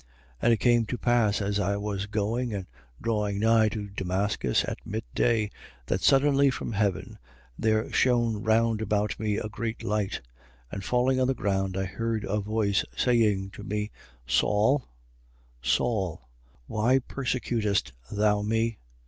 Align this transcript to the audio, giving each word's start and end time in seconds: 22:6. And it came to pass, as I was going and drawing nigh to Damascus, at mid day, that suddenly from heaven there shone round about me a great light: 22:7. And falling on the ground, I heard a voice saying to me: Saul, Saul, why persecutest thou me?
22:6. 0.01 0.07
And 0.41 0.53
it 0.53 0.57
came 0.57 0.85
to 0.87 0.97
pass, 0.97 1.41
as 1.43 1.59
I 1.59 1.77
was 1.77 2.07
going 2.07 2.55
and 2.55 2.65
drawing 2.99 3.39
nigh 3.41 3.69
to 3.69 3.87
Damascus, 3.89 4.65
at 4.67 4.79
mid 4.83 5.03
day, 5.13 5.51
that 5.85 6.01
suddenly 6.01 6.49
from 6.49 6.71
heaven 6.73 7.19
there 7.55 7.93
shone 7.93 8.41
round 8.41 8.81
about 8.81 9.19
me 9.19 9.35
a 9.37 9.47
great 9.47 9.83
light: 9.83 10.13
22:7. 10.71 10.71
And 10.71 10.83
falling 10.83 11.19
on 11.19 11.27
the 11.27 11.35
ground, 11.35 11.77
I 11.77 11.85
heard 11.85 12.23
a 12.23 12.39
voice 12.39 12.83
saying 12.97 13.51
to 13.51 13.63
me: 13.63 13.91
Saul, 14.25 14.87
Saul, 15.61 16.27
why 16.65 16.97
persecutest 16.97 17.93
thou 18.11 18.41
me? 18.41 18.79